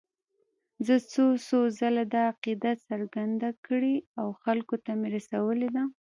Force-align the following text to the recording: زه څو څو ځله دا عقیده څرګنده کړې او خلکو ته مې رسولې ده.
زه 0.85 0.95
څو 1.11 1.25
څو 1.47 1.59
ځله 1.79 2.03
دا 2.13 2.21
عقیده 2.31 2.71
څرګنده 2.87 3.49
کړې 3.65 3.95
او 4.19 4.27
خلکو 4.43 4.75
ته 4.83 4.91
مې 4.99 5.07
رسولې 5.15 5.69
ده. 5.75 5.83